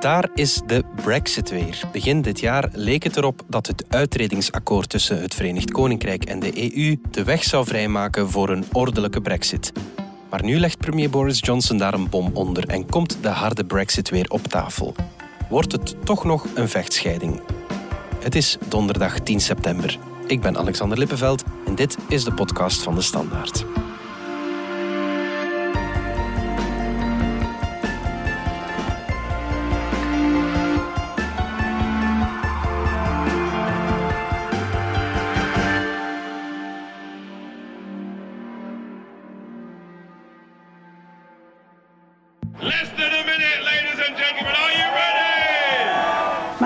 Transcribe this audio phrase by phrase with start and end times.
[0.00, 1.80] Daar is de Brexit weer.
[1.92, 6.74] Begin dit jaar leek het erop dat het uitredingsakkoord tussen het Verenigd Koninkrijk en de
[6.74, 9.72] EU de weg zou vrijmaken voor een ordelijke Brexit.
[10.30, 14.10] Maar nu legt premier Boris Johnson daar een bom onder en komt de harde Brexit
[14.10, 14.94] weer op tafel.
[15.48, 17.40] Wordt het toch nog een vechtscheiding?
[18.20, 19.98] Het is donderdag 10 september.
[20.26, 23.64] Ik ben Alexander Lippenveld en dit is de podcast van de Standaard.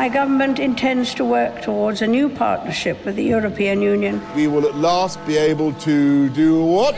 [0.02, 4.20] My government intends to work towards a new partnership with the European Union.
[4.34, 6.96] we will at last be able to do what?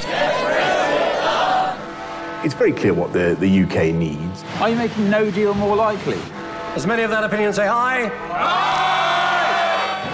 [2.42, 4.42] It's very clear what the, the UK needs.
[4.58, 6.18] Are you making no deal more likely?
[6.76, 8.08] As many of that opinion say aye.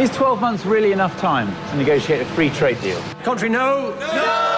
[0.01, 3.01] Is 12 months really enough time to negotiate a free trade deal?
[3.23, 4.50] Country, no.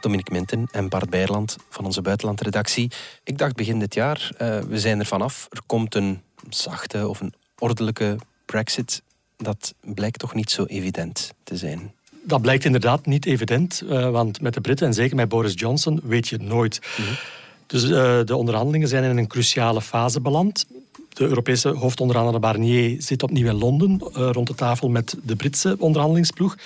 [0.00, 2.90] Dominique Minten en Bart Beierland van onze buitenlandredactie.
[3.24, 5.46] Ik dacht begin dit jaar, eh, we zijn er vanaf.
[5.50, 9.02] Er komt een zachte of een ordelijke Brexit.
[9.36, 11.94] Dat blijkt toch niet zo evident te zijn.
[12.22, 16.00] Dat blijkt inderdaad niet evident, eh, want met de Britten en zeker met Boris Johnson
[16.02, 16.80] weet je het nooit.
[17.66, 20.66] Dus eh, de onderhandelingen zijn in een cruciale fase beland.
[21.16, 25.76] De Europese hoofdonderhandelaar Barnier zit opnieuw in Londen eh, rond de tafel met de Britse
[25.78, 26.56] onderhandelingsploeg.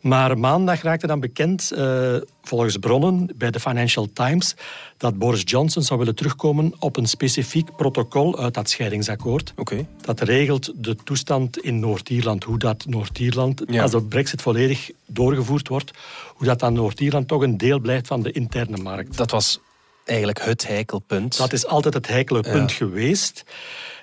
[0.00, 4.54] Maar maandag raakte dan bekend, eh, volgens bronnen bij de Financial Times,
[4.96, 9.52] dat Boris Johnson zou willen terugkomen op een specifiek protocol uit dat scheidingsakkoord.
[9.56, 9.86] Oké.
[10.00, 12.44] Dat regelt de toestand in Noord-Ierland.
[12.44, 13.82] Hoe dat Noord-Ierland, Ja.
[13.82, 15.90] als de brexit volledig doorgevoerd wordt,
[16.34, 19.16] hoe dat dan Noord-Ierland toch een deel blijft van de interne markt.
[19.16, 19.60] Dat was
[20.04, 21.36] eigenlijk het heikelpunt.
[21.36, 23.44] Dat is altijd het heikele punt geweest.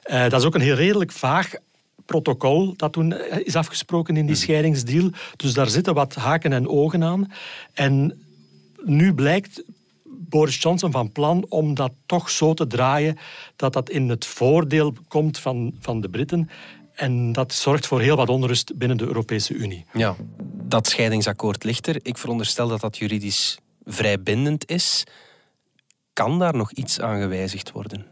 [0.03, 1.53] Eh, dat is ook een heel redelijk vaag
[2.05, 5.09] protocol dat toen eh, is afgesproken in die scheidingsdeal.
[5.35, 7.31] Dus daar zitten wat haken en ogen aan.
[7.73, 8.21] En
[8.83, 9.63] nu blijkt
[10.03, 13.17] Boris Johnson van plan om dat toch zo te draaien
[13.55, 16.49] dat dat in het voordeel komt van, van de Britten.
[16.93, 19.85] En dat zorgt voor heel wat onrust binnen de Europese Unie.
[19.93, 20.15] Ja,
[20.63, 21.99] dat scheidingsakkoord ligt er.
[22.01, 25.03] Ik veronderstel dat dat juridisch vrij bindend is.
[26.19, 28.05] Kan daar nog iets aan gewijzigd worden?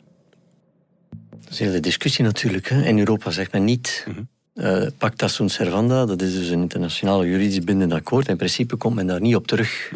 [1.30, 2.68] Dat is een hele discussie natuurlijk.
[2.70, 2.84] Hè.
[2.84, 4.08] In Europa zegt men niet
[4.54, 6.06] eh, pacta sunt servanda.
[6.06, 8.28] Dat is dus een internationaal juridisch bindend akkoord.
[8.28, 9.92] In principe komt men daar niet op terug.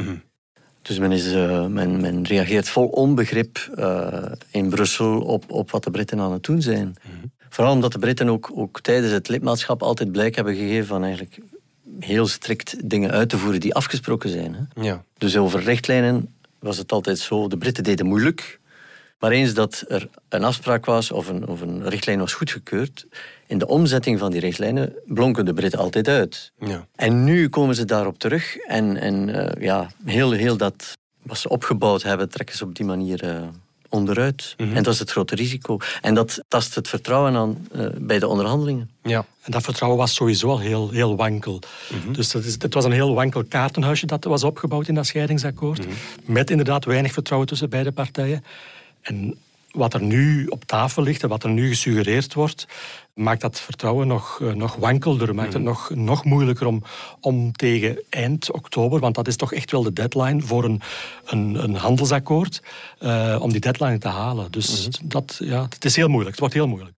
[0.81, 5.83] Dus men, is, eh, men, men reageert vol onbegrip eh, in Brussel op, op wat
[5.83, 6.95] de Britten aan het doen zijn.
[7.49, 11.39] Vooral omdat de Britten ook, ook tijdens het lidmaatschap altijd blijk hebben gegeven van eigenlijk
[11.99, 14.53] heel strikt dingen uit te voeren die afgesproken zijn.
[14.53, 14.83] Hè.
[14.83, 15.03] Ja.
[15.17, 16.29] Dus over richtlijnen
[16.61, 17.47] was het altijd zo.
[17.47, 18.59] De Britten deden moeilijk.
[19.19, 23.07] Maar eens dat er een afspraak was of een, of een richtlijn was goedgekeurd,
[23.47, 26.51] in de omzetting van die richtlijnen blonken de Britten altijd uit.
[26.59, 26.87] Ja.
[26.95, 31.49] En nu komen ze daarop terug en, en eh, ja, heel, heel dat wat ze
[31.49, 33.47] opgebouwd hebben, trekken ze op die manier eh,
[33.91, 34.53] onderuit.
[34.57, 35.77] En dat is het grote risico.
[36.01, 38.89] En dat tast het vertrouwen aan eh, bij de onderhandelingen.
[39.03, 39.25] ja.
[39.41, 41.59] En dat vertrouwen was sowieso al heel, heel wankel.
[42.11, 45.85] Dus dat is, het was een heel wankel kaartenhuisje dat was opgebouwd in dat scheidingsakkoord.
[46.25, 48.43] Met inderdaad weinig vertrouwen tussen beide partijen.
[49.01, 49.37] En
[49.71, 52.67] wat er nu op tafel ligt en wat er nu gesuggereerd wordt,
[53.13, 55.35] maakt dat vertrouwen nog, eh, nog wankelder.
[55.35, 56.83] Maakt het nog, nog moeilijker om,
[57.19, 60.81] om tegen eind oktober, want dat is toch echt wel de deadline voor een,
[61.25, 62.61] een, een handelsakkoord,
[62.99, 64.51] eh, om die deadline te halen.
[64.51, 66.31] Dus dat, ja, het is heel moeilijk.
[66.31, 66.93] Het wordt heel moeilijk.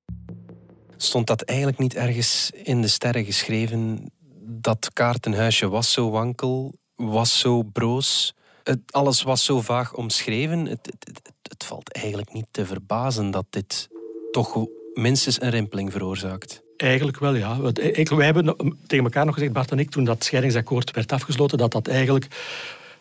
[0.97, 4.11] Stond dat eigenlijk niet ergens in de sterren geschreven?
[4.45, 8.33] Dat kaartenhuisje was zo wankel, was zo broos.
[8.63, 10.59] Het, alles was zo vaag omschreven.
[10.65, 13.89] Het, het, het, het valt eigenlijk niet te verbazen dat dit
[14.31, 16.63] toch minstens een rimpeling veroorzaakt.
[16.77, 17.59] Eigenlijk wel, ja.
[17.61, 21.57] Eigenlijk- Wij hebben tegen elkaar nog gezegd, Bart en ik, toen dat scheidingsakkoord werd afgesloten,
[21.57, 22.27] dat dat eigenlijk...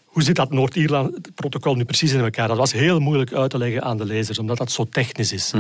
[0.04, 2.48] Hoe zit dat Noord-Ierland-protocol nu precies in elkaar?
[2.48, 5.52] Dat was heel moeilijk uit te leggen aan de lezers, omdat dat zo technisch is.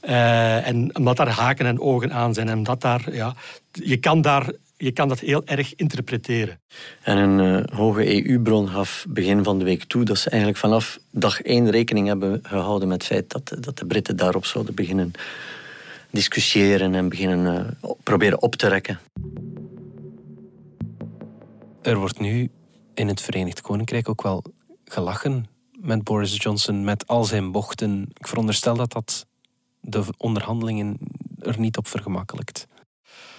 [0.00, 2.48] Eh, en omdat daar haken en ogen aan zijn.
[2.48, 3.34] En dat daar, ja,
[3.72, 6.60] je, kan daar, je kan dat heel erg interpreteren.
[7.02, 10.98] En een eh, hoge EU-bron gaf begin van de week toe dat ze eigenlijk vanaf
[11.10, 15.12] dag één rekening hebben gehouden met het feit dat, dat de Britten daarop zouden beginnen
[16.10, 19.00] discussiëren en beginnen eh, proberen op te rekken.
[21.82, 22.50] Er wordt nu
[22.94, 24.44] in het Verenigd Koninkrijk ook wel
[24.84, 25.46] gelachen
[25.80, 28.06] met Boris Johnson, met al zijn bochten.
[28.14, 29.26] Ik veronderstel dat dat
[29.80, 30.98] de onderhandelingen
[31.38, 32.66] er niet op vergemakkelijkt.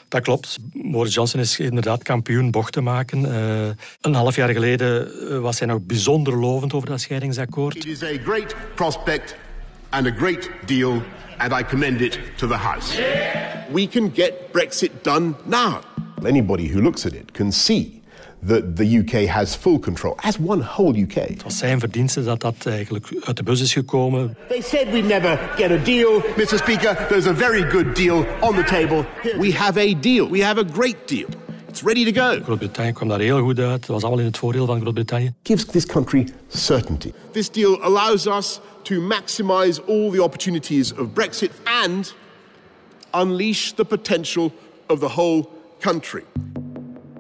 [0.07, 0.57] Dat klopt.
[0.73, 3.19] Boris Johnson is inderdaad kampioen bochten maken.
[3.25, 3.67] Uh,
[4.01, 7.75] een half jaar geleden eh, was hij nog bijzonder lovend over dat scheidingsakkoord.
[7.75, 9.35] It is a great prospect
[9.89, 11.01] and a great deal
[11.37, 13.01] and I commend it to the House.
[13.71, 15.77] We can get Brexit done now.
[16.25, 17.96] Anybody who looks at it can see
[18.47, 21.13] that the UK has full control, as one whole UK.
[21.13, 24.37] Het was zijn verdienste dat dat eigenlijk uit de bus is gekomen.
[24.47, 26.57] They said we'd never get a deal, Mr.
[26.57, 27.05] Speaker.
[27.07, 29.05] There's a very good deal on the table.
[29.39, 30.29] We have a deal.
[30.29, 31.27] We have a great deal.
[31.67, 32.41] It's ready to go.
[32.43, 33.71] Groot-Brittannië kwam daar heel goed uit.
[33.71, 35.33] Het was allemaal in het voordeel van Groot-Brittannië.
[35.43, 37.11] Gives this country certainty.
[37.31, 41.51] This deal allows us to maximize all the opportunities of Brexit
[41.83, 42.13] and
[43.13, 44.51] unleash the potential
[44.87, 45.49] of the whole
[45.79, 46.23] country.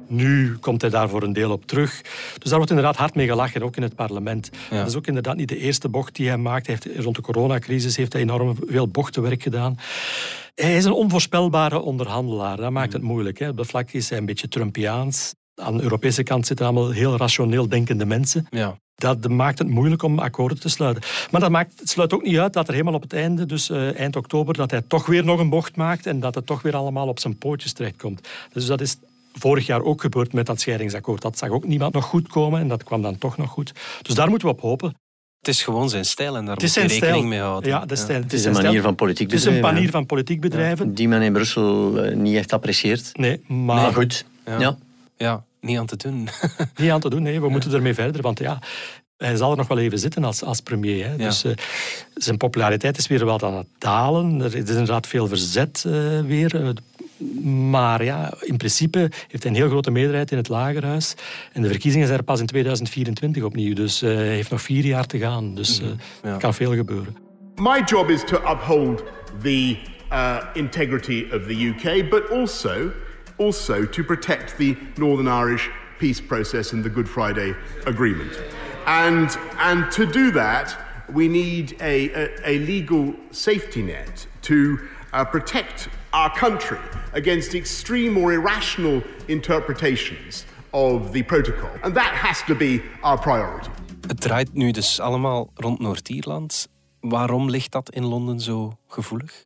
[0.07, 2.01] Nu komt hij daar voor een deel op terug.
[2.37, 4.49] Dus daar wordt inderdaad hard mee gelachen, ook in het parlement.
[4.69, 6.67] Dat is ook inderdaad niet de eerste bocht die hij maakt.
[6.67, 9.77] Hij heeft, rond de coronacrisis heeft hij enorm veel bochtenwerk gedaan.
[10.55, 12.57] Hij is een onvoorspelbare onderhandelaar.
[12.57, 13.39] Dat maakt het moeilijk.
[13.39, 13.49] Hè.
[13.49, 15.33] Op de vlak is hij een beetje Trumpiaans.
[15.55, 18.47] Aan de Europese kant zitten allemaal heel rationeel denkende mensen.
[18.49, 18.77] Ja.
[18.95, 21.03] Dat maakt het moeilijk om akkoorden te sluiten.
[21.31, 23.69] Maar dat maakt, het sluit ook niet uit dat er helemaal op het einde, dus
[23.69, 26.61] uh, eind oktober, dat hij toch weer nog een bocht maakt en dat het toch
[26.61, 28.27] weer allemaal op zijn pootjes terechtkomt.
[28.53, 28.97] Dus dat is
[29.39, 31.21] vorig jaar ook gebeurd met dat scheidingsakkoord.
[31.21, 33.71] Dat zag ook niemand nog goed komen en dat kwam dan toch nog goed.
[34.01, 34.95] Dus daar moeten we op hopen.
[35.39, 37.23] Het is gewoon zijn stijl en daar moet je rekening stijl.
[37.23, 37.69] mee houden.
[37.69, 38.21] Ja, de stijl.
[38.21, 39.51] Het is een manier van politiek bedrijven.
[39.53, 40.87] Het is een manier van politiek bedrijven.
[40.87, 43.09] Ja, die men in Brussel uh, niet echt apprecieert.
[43.13, 44.25] Nee, maar, goed.
[44.45, 44.59] Ja.
[44.59, 44.77] ja.
[45.17, 45.43] ja.
[45.61, 46.29] niet aan te doen.
[46.81, 47.41] niet aan te doen, nee.
[47.41, 48.21] We moeten ermee verder.
[48.21, 48.59] Want ja,
[49.17, 51.07] hij zal er nog wel even zitten als, als premier.
[51.07, 51.17] Hè.
[51.17, 51.51] Dus uh,
[52.13, 54.41] zijn populariteit is weer wat aan het dalen.
[54.41, 56.75] Er is inderdaad veel verzet uh, weer.
[57.43, 61.13] Maar ja, in principe heeft hij een heel grote meerderheid in het lagerhuis.
[61.53, 63.73] En de verkiezingen zijn er pas in 2024 opnieuw.
[63.73, 65.55] Dus uh, hij heeft nog vier jaar te gaan.
[65.55, 65.87] Dus uh,
[66.23, 66.29] ja.
[66.29, 67.17] er kan veel gebeuren.
[67.55, 69.03] My job is to uphold
[69.41, 69.77] the
[70.11, 72.91] uh, integrity of the UK, but also,
[73.37, 77.55] also to protect the Northern Irish peace process and the Good Friday
[77.85, 78.39] Agreement.
[78.85, 80.77] And, and to do that,
[81.09, 84.79] we need a, a, a legal safety net to
[85.13, 86.79] uh, protect our country
[87.13, 91.69] against extreme or irrational interpretations of the protocol.
[91.81, 93.69] And that has to be our priority.
[94.07, 96.67] Het draait nu dus allemaal rond Noord-Ierland.
[96.99, 99.43] Waarom ligt dat in Londen zo gevoelig?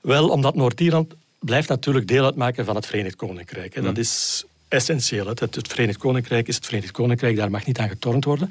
[0.00, 3.74] Wel, omdat Noord-Ierland blijft natuurlijk deel uitmaken van het Verenigd Koninkrijk.
[3.74, 5.26] En dat is essentieel.
[5.26, 8.50] Het, het Verenigd Koninkrijk is het Verenigd Koninkrijk, daar mag niet aan getornd worden.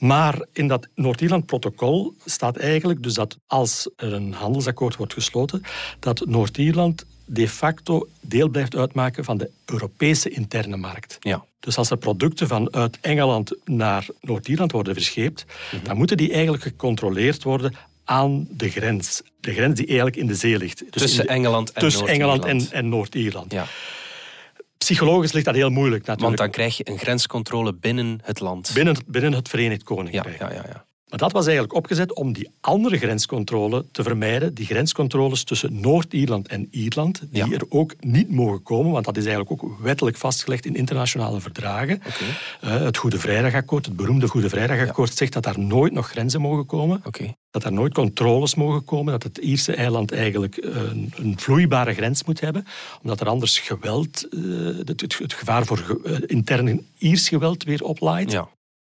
[0.00, 5.62] Maar in dat Noord-Ierland-protocol staat eigenlijk dus dat als er een handelsakkoord wordt gesloten,
[5.98, 11.16] dat Noord-Ierland de facto deel blijft uitmaken van de Europese interne markt.
[11.20, 11.44] Ja.
[11.60, 15.88] Dus als er producten vanuit Engeland naar Noord-Ierland worden verscheept, mm-hmm.
[15.88, 17.74] dan moeten die eigenlijk gecontroleerd worden
[18.04, 19.22] aan de grens.
[19.40, 20.78] De grens die eigenlijk in de zee ligt.
[20.78, 22.44] Dus tussen de, Engeland en tussen Noord-Ierland.
[22.44, 23.52] Engeland en, en Noord-Ierland.
[23.52, 23.66] Ja.
[24.90, 26.26] Psychologisch ligt dat heel moeilijk natuurlijk.
[26.26, 28.70] Want dan krijg je een grenscontrole binnen het land.
[28.74, 30.38] Binnen, binnen het Verenigd Koninkrijk.
[30.38, 30.84] Ja, ja, ja, ja.
[31.10, 34.54] Maar dat was eigenlijk opgezet om die andere grenscontrole te vermijden.
[34.54, 37.50] Die grenscontroles tussen Noord-Ierland en Ierland, die Ja.
[37.56, 42.02] er ook niet mogen komen, want dat is eigenlijk ook wettelijk vastgelegd in internationale verdragen.
[42.60, 46.66] Eh, het Goede Vrijdagakkoord, het beroemde Goede Vrijdagakkoord, zegt dat daar nooit nog grenzen mogen
[46.66, 47.02] komen.
[47.50, 52.24] Dat er nooit controles mogen komen, dat het Ierse eiland eigenlijk een, een vloeibare grens
[52.24, 52.66] moet hebben,
[53.02, 54.40] omdat er anders geweld, eh,
[54.84, 58.30] het, het, gevaar voor ge- eh, intern Iers geweld weer oplaait.
[58.32, 58.48] Ja.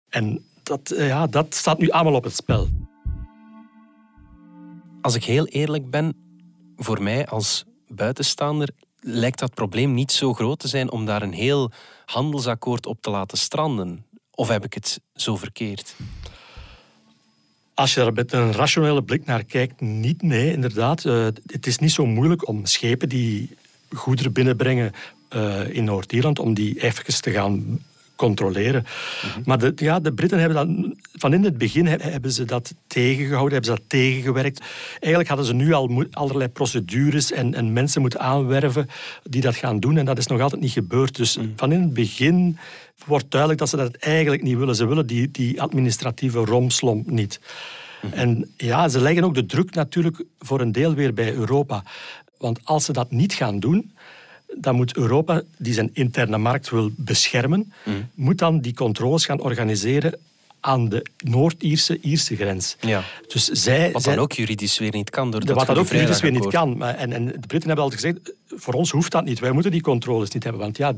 [0.10, 2.68] En dat, eh, ja, dat staat nu allemaal op het spel.
[5.02, 6.16] Als ik heel eerlijk ben,
[6.78, 8.70] voor mij als buitenstaander
[9.00, 11.72] lijkt dat probleem niet zo groot te zijn om daar een heel
[12.06, 14.06] handelsakkoord op te laten stranden.
[14.32, 15.96] Of heb ik het zo verkeerd?
[17.74, 20.22] Als je er met een rationele blik naar kijkt, niet.
[20.22, 21.06] Nee, inderdaad.
[21.06, 23.56] Eh, het is niet zo moeilijk om schepen die
[23.94, 24.92] goederen binnenbrengen
[25.30, 27.80] eh, in Noord-Ierland, om die even te gaan
[28.18, 28.86] controleren.
[29.46, 30.96] Maar de, ja, de Britten hebben dat...
[31.14, 34.62] Van in het begin he- hebben ze dat tegengehouden, hebben ze dat tegengewerkt.
[34.92, 38.90] Eigenlijk hadden ze nu al allerlei procedures en, en mensen moeten aanwerven
[39.24, 39.98] die dat gaan doen.
[39.98, 41.16] En dat is nog altijd niet gebeurd.
[41.16, 42.58] Dus van in het begin
[43.06, 44.76] wordt duidelijk dat ze dat eigenlijk niet willen.
[44.76, 47.40] Ze willen die, die administratieve romslomp niet.
[48.12, 51.84] En ja, ze leggen ook de druk natuurlijk voor een deel weer bij Europa.
[52.38, 53.92] Want als ze dat niet gaan doen,
[54.60, 57.74] dan moet Europa, die zijn interne markt wil beschermen,
[58.16, 60.20] moet dan die controles gaan organiseren
[60.60, 62.76] aan de Noord-Ierse Ierse grens.
[62.80, 63.04] Ja.
[63.28, 65.88] Dus zij, Wat zij- dan ook juridisch weer niet kan door dat wat dat ook
[65.88, 66.78] juridisch weer niet kan.
[66.78, 69.40] Maar, en, en de Britten hebben altijd gezegd, voor ons hoeft dat niet.
[69.40, 70.62] Wij moeten die controles niet hebben.
[70.62, 70.94] Want ja,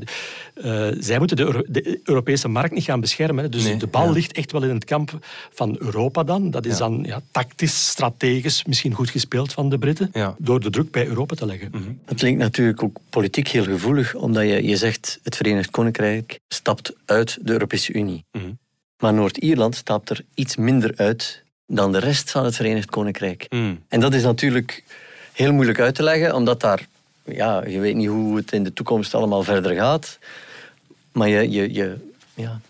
[0.54, 3.50] eh, zij moeten de, Euro- de Europese markt niet gaan beschermen.
[3.50, 4.10] Dus Nee, de bal ja.
[4.10, 5.18] ligt echt wel in het kamp
[5.50, 6.50] van Europa dan.
[6.50, 6.78] Dat is Ja.
[6.78, 10.10] dan ja, tactisch, strategisch misschien goed gespeeld van de Britten.
[10.12, 10.34] Ja.
[10.38, 11.98] Door de druk bij Europa te leggen.
[12.04, 16.92] Het klinkt natuurlijk ook politiek heel gevoelig, omdat je, je zegt het Verenigd Koninkrijk stapt
[17.04, 18.24] uit de Europese Unie.
[18.32, 18.50] Mhm.
[19.00, 23.46] Maar Noord-Ierland stapt er iets minder uit dan de rest van het Verenigd Koninkrijk.
[23.48, 23.82] Mm.
[23.88, 24.84] En dat is natuurlijk
[25.32, 26.86] heel moeilijk uit te leggen, omdat daar,
[27.24, 30.18] ja, je weet niet hoe het in de toekomst allemaal verder gaat.
[31.12, 31.96] Maar je, je, je,
[32.34, 32.60] ja,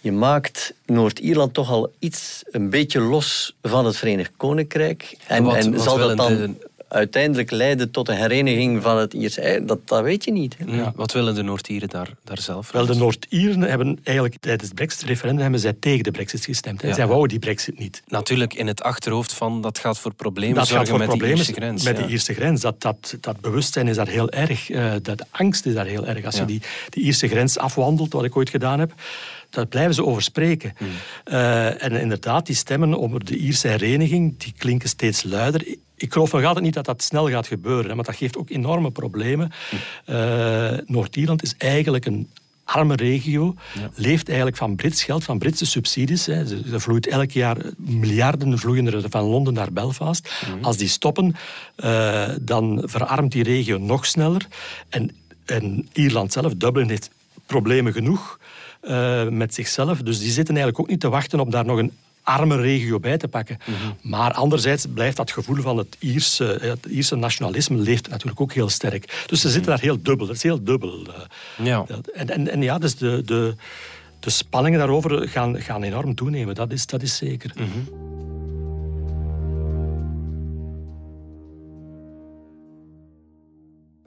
[0.00, 5.16] je maakt Noord-Ierland toch al iets een beetje los van het Verenigd Koninkrijk.
[5.26, 9.12] En, Wat- en wat zal dat dan de- uiteindelijk leiden tot een hereniging van het
[9.12, 9.68] Ierse Eiland?
[9.68, 10.56] Dat, dat weet je niet.
[10.58, 10.64] hè.
[10.64, 10.92] Mm.
[10.94, 12.70] Wat willen de Noord-Ieren daar, daar zelf?
[12.70, 12.94] Wel, de?
[12.94, 16.82] Noord-Ieren hebben eigenlijk tijdens het Brexit-referendum hebben zij tegen de Brexit gestemd.
[16.82, 16.88] hè.
[16.88, 16.94] Ja.
[16.94, 18.02] Zij wouden die Brexit niet.
[18.06, 21.36] Natuurlijk in het achterhoofd van dat gaat voor problemen dat zorgen gaat voor met problemen
[21.44, 21.84] die Ierse grens.
[21.84, 22.02] met ja.
[22.02, 22.60] de Ierse grens.
[22.60, 24.70] Dat, dat, dat bewustzijn is daar heel erg.
[24.70, 26.24] eh, dat, de angst is daar heel erg.
[26.24, 26.40] Als Ja.
[26.40, 28.92] je die, die Ierse grens afwandelt, wat ik ooit gedaan heb,
[29.50, 30.72] daar blijven ze over spreken.
[30.76, 30.88] Hmm.
[31.24, 35.64] Eh, en inderdaad, die stemmen over de Ierse hereniging, die klinken steeds luider.
[35.96, 38.50] Ik- geloof nog altijd niet dat dat snel gaat gebeuren, hè, want dat geeft ook
[38.50, 39.50] enorme problemen.
[40.04, 42.30] Eh, Noord-Ierland is eigenlijk een
[42.64, 43.54] arme regio,
[43.94, 46.26] leeft eigenlijk van Brits geld, van Britse subsidies.
[46.26, 46.34] Hè.
[46.72, 50.32] Er vloeit elk jaar miljarden vloeien er van Londen naar Belfast.
[50.62, 51.36] Als die stoppen,
[51.76, 54.46] eh, dan verarmt die regio nog sneller.
[54.88, 55.10] En,
[55.44, 57.10] en Ierland zelf, Dublin, heeft
[57.46, 58.38] problemen genoeg
[58.80, 59.98] eh, met zichzelf.
[60.02, 61.92] Dus die zitten eigenlijk ook niet te wachten op daar nog een
[62.26, 63.58] arme regio bij te pakken.
[64.02, 68.52] Maar anderzijds blijft dat gevoel van het Ierse, eh, het Ierse nationalisme leeft natuurlijk ook
[68.52, 69.24] heel sterk.
[69.26, 70.26] Dus ze zitten daar heel dubbel.
[70.26, 71.06] Dat is heel dubbel.
[71.06, 71.64] eh.
[71.66, 71.86] Ja.
[72.14, 73.54] En, en, en ja, dus de, de,
[74.20, 76.54] de spanningen daarover gaan, gaan enorm toenemen.
[76.54, 77.52] Dat is, dat is zeker.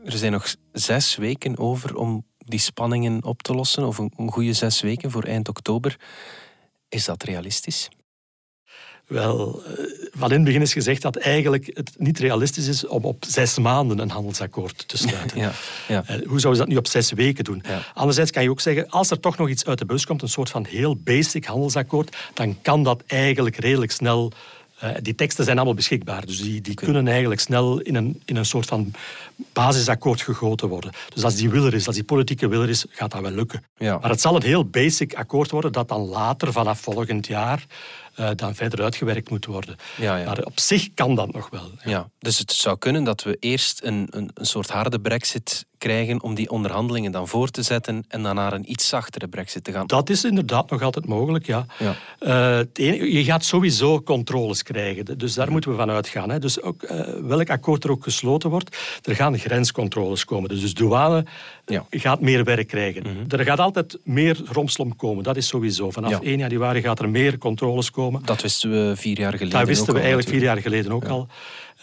[0.05, 4.53] Er zijn nog zes weken over om die spanningen op te lossen, of een goede
[4.53, 5.99] zes weken voor eind oktober.
[6.89, 7.89] Is dat realistisch?
[9.09, 13.03] Wel, eh, van in het begin is gezegd dat eigenlijk het niet realistisch is om
[13.03, 15.37] op zes maanden een handelsakkoord te sluiten.
[15.39, 15.51] Ja,
[15.87, 16.03] ja.
[16.05, 17.63] Eh, Hoe zouden ze dat nu op zes weken doen?
[17.67, 17.81] Ja.
[17.93, 20.29] Anderzijds kan je ook zeggen, als er toch nog iets uit de bus komt, een
[20.29, 24.31] soort van heel basic handelsakkoord, dan kan dat eigenlijk redelijk snel...
[24.79, 28.35] eh, die teksten zijn allemaal beschikbaar, dus die, die kunnen eigenlijk snel in een, in
[28.35, 28.91] een soort van
[29.53, 30.91] basisakkoord gegoten worden.
[31.13, 33.31] Dus als die wil er is, als die politieke wil er is, gaat dat wel
[33.31, 33.63] lukken.
[33.77, 33.97] Ja.
[33.97, 37.65] Maar het zal een heel basic akkoord worden dat dan later, vanaf volgend jaar,
[38.19, 39.75] eh, dan verder uitgewerkt moet worden.
[39.97, 40.25] Ja, ja.
[40.25, 41.71] Maar op zich kan dat nog wel.
[41.83, 46.21] Ja, dus het zou kunnen dat we eerst een, een, een soort harde brexit krijgen
[46.23, 49.71] om die onderhandelingen dan voor te zetten en dan naar een iets zachtere brexit te
[49.71, 49.87] gaan.
[49.87, 51.65] Dat is inderdaad nog altijd mogelijk, ja.
[51.79, 51.95] Ja.
[52.19, 56.29] Eh, enige- je gaat sowieso controles krijgen, dus daar moeten we van uitgaan.
[56.29, 56.39] Hè.
[56.39, 60.49] Dus ook, eh, welk akkoord er ook gesloten wordt, er gaan grenscontroles komen.
[60.49, 61.25] Dus, dus douane
[61.65, 61.85] Ja.
[61.89, 63.03] gaat meer werk krijgen.
[63.27, 65.91] Er gaat altijd meer romslomp komen, dat is sowieso.
[65.91, 66.19] Vanaf Ja.
[66.21, 68.21] 1 januari gaat er meer controles komen.
[68.25, 71.05] Dat wisten we vier jaar geleden Dat wisten ook we eigenlijk vier jaar geleden ook
[71.07, 71.27] al.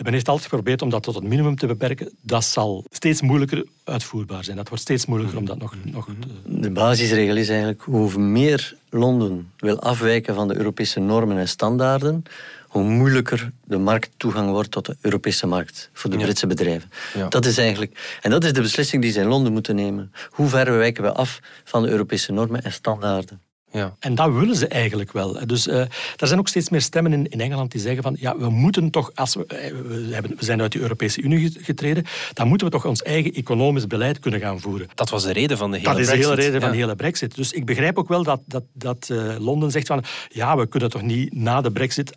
[0.03, 2.11] Men heeft altijd geprobeerd om dat tot het minimum te beperken.
[2.21, 4.57] Dat zal steeds moeilijker uitvoerbaar zijn.
[4.57, 6.61] Dat wordt steeds moeilijker om dat nog, nog te...
[6.61, 12.23] De basisregel is eigenlijk hoe meer Londen wil afwijken van de Europese normen en standaarden,
[12.69, 16.23] hoe moeilijker de markttoegang wordt tot de Europese markt voor de Ja.
[16.23, 16.91] Britse bedrijven.
[17.15, 17.29] Ja.
[17.29, 20.13] Dat is eigenlijk, en dat is de beslissing die ze in Londen moeten nemen.
[20.31, 23.41] Hoe ver wijken we af van de Europese normen en standaarden?
[23.71, 23.97] Ja.
[23.99, 25.47] En dat willen ze eigenlijk wel.
[25.47, 25.81] Dus eh,
[26.17, 28.91] er zijn ook steeds meer stemmen in, in Engeland die zeggen van ja, we moeten
[28.91, 32.49] toch, als we, eh, we, hebben, we zijn uit de Europese Unie ge- getreden, dan
[32.49, 34.89] moeten we toch ons eigen economisch beleid kunnen gaan voeren.
[34.95, 36.45] Dat was de reden van de hele Dat is de hele brexit.
[36.47, 37.35] reden van de hele brexit.
[37.35, 40.91] Dus ik begrijp ook wel dat, dat, dat eh, Londen zegt van ja, we kunnen
[40.91, 42.17] toch niet na de brexit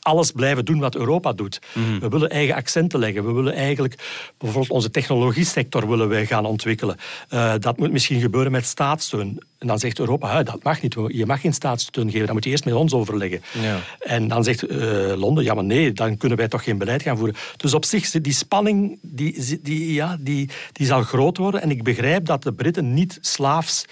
[0.00, 1.60] alles blijven doen wat Europa doet.
[1.74, 1.98] Mhm.
[1.98, 3.26] We willen eigen accenten leggen.
[3.26, 3.94] We willen eigenlijk
[4.38, 6.96] bijvoorbeeld onze technologiesector willen wij gaan ontwikkelen.
[7.28, 9.42] Eh, dat moet misschien gebeuren met staatssteun.
[9.58, 10.96] En dan zegt Europa, "Hè, dat mag niet.
[11.06, 12.24] Je mag geen staatssteun geven.
[12.26, 13.42] Dat moet je eerst met ons overleggen.
[13.62, 13.80] Ja.
[13.98, 14.78] En dan zegt eh,
[15.16, 17.36] Londen, ja maar nee, dan kunnen wij toch geen beleid gaan voeren.
[17.56, 21.62] Dus op zich, die spanning die, die, ja, die, die zal groot worden.
[21.62, 23.84] En ik begrijp dat de Britten niet slaafs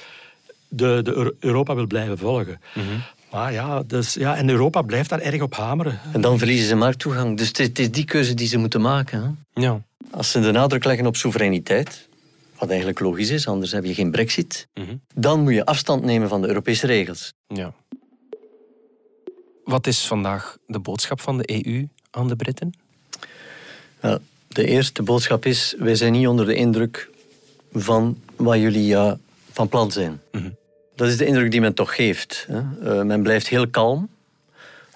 [0.68, 2.60] de, de Euro- Europa wil blijven volgen.
[3.36, 6.00] Maar ja, dus, ja, en Europa blijft daar erg op hameren.
[6.12, 7.36] En dan verliezen ze markttoegang.
[7.36, 9.22] Dus het is, het is die keuze die ze moeten maken.
[9.22, 9.62] Hè?
[9.62, 9.80] Ja.
[10.10, 12.08] Als ze de nadruk leggen op soevereiniteit,
[12.58, 14.68] wat eigenlijk logisch is, anders heb je geen brexit,
[15.14, 17.32] dan moet je afstand nemen van de Europese regels.
[17.46, 17.72] ja.
[19.64, 22.72] Wat is vandaag de boodschap van de EU aan de Britten?
[24.00, 27.10] Wel, de eerste boodschap is, wij zijn niet onder de indruk
[27.72, 29.18] van wat jullie ja,
[29.52, 30.20] van plan zijn.
[30.96, 32.46] Dat is de indruk die men toch geeft.
[32.48, 32.60] Hè.
[32.82, 34.08] Uh, men blijft heel kalm.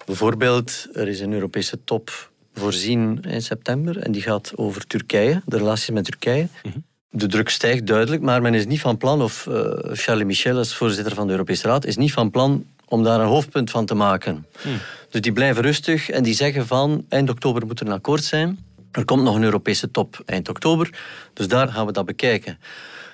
[0.07, 5.57] Bijvoorbeeld, er is een Europese top voorzien in september en die gaat over Turkije, de
[5.57, 6.49] relaties met Turkije.
[6.63, 6.79] Mhm.
[7.11, 10.75] De druk stijgt duidelijk, maar men is niet van plan, of uh, Charles Michel als
[10.75, 13.95] voorzitter van de Europese Raad, is niet van plan om daar een hoofdpunt van te
[13.95, 14.47] maken.
[14.63, 14.79] Hmm.
[15.11, 18.59] Dus die blijven rustig en die zeggen van eind oktober moet er een akkoord zijn.
[18.93, 20.91] Er komt nog een Europese top eind oktober,
[21.33, 22.59] dus daar gaan we dat bekijken.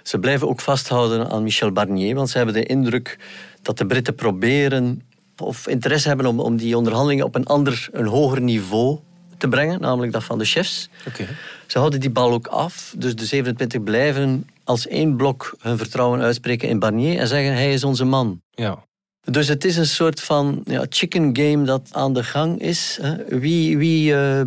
[0.06, 3.18] Ze blijven ook vasthouden aan Michel Barnier, want ze hebben de indruk
[3.62, 5.02] dat de Britten proberen
[5.36, 8.98] of interesse hebben om, om die onderhandelingen op een ander, een hoger niveau
[9.38, 10.88] te brengen, namelijk dat van de chefs.
[11.06, 11.28] Okay.
[11.66, 16.20] Ze houden die bal ook af, dus de 27 blijven als één blok hun vertrouwen
[16.20, 18.40] uitspreken in Barnier en zeggen hij is onze man.
[18.50, 18.85] Ja.
[19.30, 23.00] Dus het is een soort van ja, chicken game dat aan de gang is.
[23.28, 24.42] Wie, wie uh,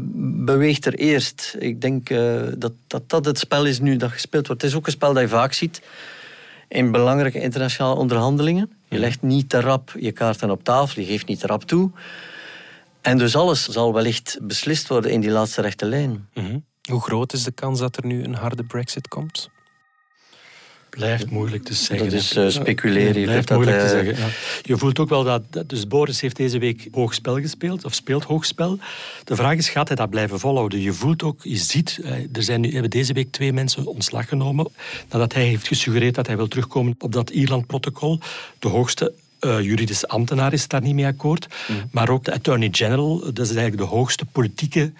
[0.45, 1.55] beweegt er eerst?
[1.59, 4.61] Ik denk uh, dat, dat dat het spel is nu dat gespeeld wordt.
[4.61, 5.81] Het is ook een spel dat je vaak ziet
[6.67, 8.69] in belangrijke internationale onderhandelingen.
[8.69, 8.99] Je mhm.
[8.99, 11.91] legt niet te rap je kaarten op tafel, je geeft niet te rap toe.
[13.01, 16.27] En dus alles zal wellicht beslist worden in die laatste rechte lijn.
[16.33, 19.49] Mm Hoe groot is de kans dat er nu een harde brexit komt?
[20.89, 22.09] Blijft moeilijk te zeggen.
[22.09, 23.23] Dat is uh, speculeren.
[23.23, 24.15] blijft moeilijk te zeggen.
[24.17, 24.27] Ja.
[24.61, 28.79] Je voelt ook wel dat, Dus Boris heeft deze week hoogspel gespeeld, of speelt hoogspel.
[29.23, 30.81] De vraag is, gaat hij dat blijven volhouden?
[30.81, 34.27] Je voelt ook, je ziet, eh, er zijn nu, hebben deze week twee mensen ontslag
[34.27, 34.67] genomen.
[35.09, 38.19] Nadat hij heeft gesuggereerd dat hij wil terugkomen op dat Ierland-protocol.
[38.59, 41.47] De hoogste uh, juridische ambtenaar is daar niet mee akkoord.
[41.67, 41.75] Mm.
[41.91, 44.91] Maar ook de Attorney General, dat is eigenlijk de hoogste politieke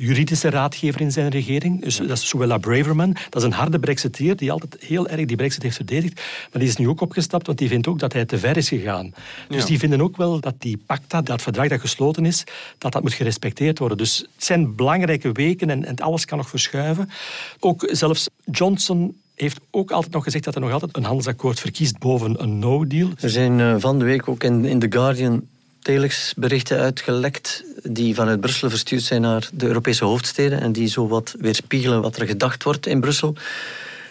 [0.00, 1.82] juridische raadgever in zijn regering.
[1.82, 3.12] Dus dat is Suella Braverman.
[3.12, 6.14] Dat is een harde brexiteer die altijd heel erg die brexit heeft verdedigd.
[6.14, 8.68] Maar die is nu ook opgestapt, want die vindt ook dat hij te ver is
[8.68, 9.14] gegaan.
[9.48, 12.44] Dus die vinden ook wel dat die pacta, dat verdrag dat gesloten is,
[12.78, 13.98] dat dat moet gerespecteerd worden.
[13.98, 17.10] Dus het zijn belangrijke weken en, en alles kan nog verschuiven.
[17.58, 21.98] Ook zelfs Johnson heeft ook altijd nog gezegd dat hij nog altijd een handelsakkoord verkiest
[21.98, 23.10] boven een no-deal.
[23.20, 25.42] Er zijn eh, van de week ook in, in The Guardian
[25.82, 31.34] telexberichten uitgelekt die vanuit Brussel verstuurd zijn naar de Europese hoofdsteden en die zo wat
[31.38, 33.34] weerspiegelen wat er gedacht wordt in Brussel.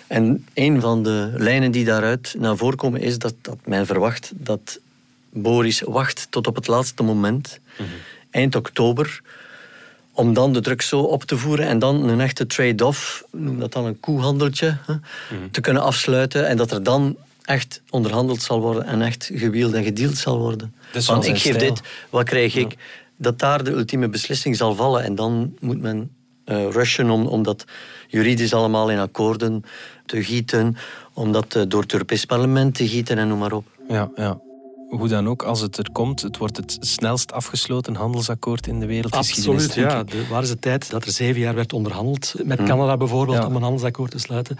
[0.08, 4.32] En een van de lijnen die daaruit naar voren komen is dat, dat men verwacht
[4.36, 4.80] dat
[5.30, 7.90] Boris wacht tot op het laatste moment, mhm.
[8.30, 9.22] eind oktober,
[10.12, 13.72] om dan de druk zo op te voeren en dan een echte trade-off, noem dat
[13.72, 15.50] dan een koehandeltje, hè, mhm.
[15.52, 17.18] te kunnen afsluiten en dat er dan
[17.50, 20.74] echt onderhandeld zal worden en echt gewield en gedeeld zal worden.
[21.06, 22.76] Want ik geef dit, wat krijg ik?
[23.18, 26.12] Dat daar de ultieme beslissing zal vallen en dan moet men
[26.46, 27.66] uh, rushen om, om dat
[28.08, 29.64] juridisch allemaal in akkoorden
[30.06, 30.78] te gieten,
[31.14, 33.66] om dat uh, door het Europees Parlement te gieten en noem maar op.
[33.88, 34.40] Ja, ja
[34.90, 38.86] hoe dan ook, als het er komt, het wordt het snelst afgesloten handelsakkoord in de
[38.86, 39.14] wereld.
[39.14, 40.04] Absoluut, ja.
[40.04, 42.66] De, waar is de tijd dat er zeven jaar werd onderhandeld met hm.
[42.66, 44.56] Canada bijvoorbeeld om een handelsakkoord te sluiten?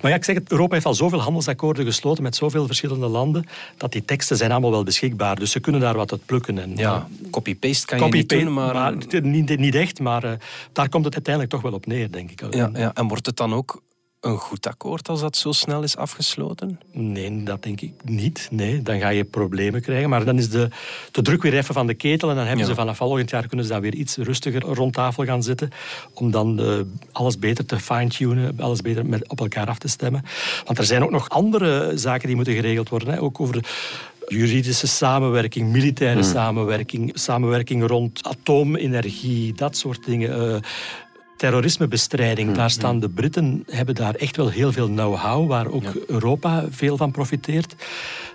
[0.00, 3.46] Maar ja, ik zeg het, Europa heeft al zoveel handelsakkoorden gesloten met zoveel verschillende landen,
[3.76, 5.36] dat die teksten zijn allemaal wel beschikbaar.
[5.36, 6.58] Dus ze kunnen daar wat uit plukken.
[6.58, 8.74] En, ja, copy-paste kan je niet doen, maar...
[8.74, 10.30] maar niet, niet, echt, maar uh,
[10.72, 12.54] daar komt het uiteindelijk toch wel op neer, denk ik.
[12.54, 12.94] Ja, ja.
[12.94, 13.82] En wordt het dan ook
[14.20, 16.80] een goed akkoord als dat zo snel is afgesloten?
[16.92, 18.48] Nee, dat denk ik niet.
[18.50, 20.08] Nee, dan ga je problemen krijgen.
[20.08, 20.68] Maar dan is de,
[21.12, 22.30] de druk weer even van de ketel.
[22.30, 25.24] En dan hebben ze vanaf volgend jaar kunnen ze daar weer iets rustiger rond tafel
[25.24, 25.70] gaan zitten.
[26.14, 26.80] Om dan uh,
[27.12, 30.22] alles beter te fine-tunen, alles beter met, op elkaar af te stemmen.
[30.64, 33.08] Want er zijn ook nog andere zaken die moeten geregeld worden.
[33.08, 33.20] Hè.
[33.20, 33.64] Ook over
[34.28, 36.30] juridische samenwerking, militaire hmm.
[36.30, 40.52] samenwerking, samenwerking rond atoomenergie, dat soort dingen.
[40.52, 40.56] Uh,
[41.40, 42.52] terrorismebestrijding.
[42.52, 43.00] Daar staan hmm.
[43.00, 47.74] de Britten, hebben daar echt wel heel veel know-how, waar ook Europa veel van profiteert.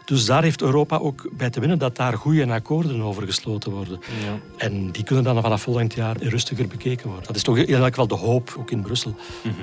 [0.06, 4.00] Dus daar heeft Europa ook bij te winnen dat daar goede akkoorden over gesloten worden.
[4.26, 4.40] Ja.
[4.58, 7.28] En die kunnen dan vanaf volgend jaar rustiger bekeken worden.
[7.28, 9.16] Dat is toch in elk geval de hoop, ook in Brussel.
[9.44, 9.54] Mhm.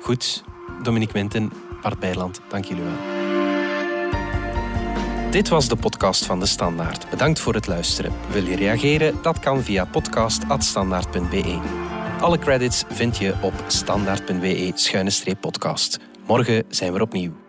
[0.00, 0.44] Goed,
[0.82, 2.00] Dominique Menten, Bart
[2.48, 2.96] dank jullie wel.
[5.30, 7.10] Dit was de podcast van De Standaard.
[7.10, 8.12] Bedankt voor het luisteren.
[8.30, 9.14] Wil je reageren?
[9.22, 11.87] Dat kan via podcast.standaard.be.
[12.20, 15.98] Alle credits vind je op standaard.be-podcast.
[16.26, 17.47] Morgen zijn we opnieuw.